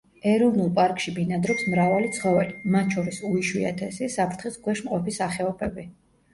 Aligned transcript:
ეროვნულ 0.29 0.69
პარკში 0.79 1.13
ბინადრობს 1.17 1.61
მრავალი 1.73 2.09
ცხოველი, 2.17 2.57
მათ 2.77 2.97
შორის 2.97 3.21
უიშვიათესი, 3.31 4.11
საფრთხის 4.17 4.61
ქვეშ 4.67 4.85
მყოფი 4.91 5.19
სახეობები. 5.23 5.91